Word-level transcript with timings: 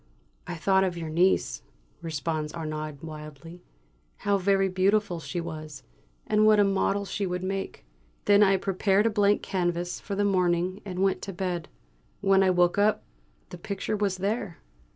"I 0.47 0.55
thought 0.55 0.83
of 0.83 0.97
your 0.97 1.11
niece," 1.11 1.61
responds 2.01 2.55
Arnaud 2.55 2.97
wildly. 3.03 3.61
"How 4.17 4.39
very 4.39 4.67
beautiful 4.67 5.19
she 5.19 5.39
was, 5.39 5.83
and 6.25 6.43
what 6.43 6.59
a 6.59 6.63
model 6.63 7.05
she 7.05 7.27
would 7.27 7.43
make. 7.43 7.85
Then 8.25 8.41
I 8.41 8.57
prepared 8.57 9.05
a 9.05 9.11
blank 9.11 9.43
canvas 9.43 9.99
for 9.99 10.15
the 10.15 10.25
morning, 10.25 10.81
and 10.85 11.03
went 11.03 11.21
to 11.21 11.33
bed. 11.33 11.69
When 12.19 12.41
I 12.41 12.49
woke 12.49 12.79
up 12.79 13.03
the 13.49 13.59
picture 13.59 13.95
was 13.95 14.17
there." 14.17 14.57